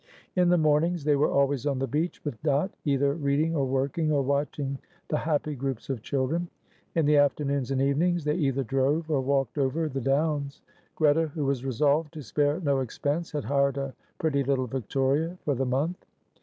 In 0.35 0.49
the 0.49 0.57
mornings 0.57 1.03
they 1.03 1.15
were 1.15 1.29
always 1.29 1.67
on 1.67 1.77
the 1.77 1.85
beach 1.85 2.25
with 2.25 2.41
Dot, 2.41 2.71
either 2.85 3.13
reading 3.13 3.55
or 3.55 3.67
working, 3.67 4.11
or 4.11 4.23
watching 4.23 4.79
the 5.09 5.17
happy 5.17 5.53
groups 5.53 5.91
of 5.91 6.01
children. 6.01 6.47
In 6.95 7.05
the 7.05 7.17
afternoons 7.17 7.69
and 7.69 7.79
evenings 7.79 8.23
they 8.23 8.33
either 8.33 8.63
drove 8.63 9.11
or 9.11 9.21
walked 9.21 9.59
over 9.59 9.87
the 9.87 10.01
downs. 10.01 10.63
Greta, 10.95 11.27
who 11.27 11.45
was 11.45 11.63
resolved 11.63 12.13
to 12.15 12.23
spare 12.23 12.59
no 12.61 12.79
expense, 12.79 13.31
had 13.31 13.43
hired 13.45 13.77
a 13.77 13.93
pretty 14.17 14.43
little 14.43 14.65
victoria 14.65 15.37
for 15.45 15.53
the 15.53 15.67
month. 15.67 16.03